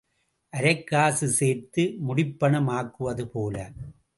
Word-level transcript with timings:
அரைக் 0.57 0.83
காசு 0.83 1.27
சேர்த்து 1.27 1.95
முடிப்பணம் 1.99 2.67
ஆக்குவது 2.69 3.25
போல. 3.25 3.71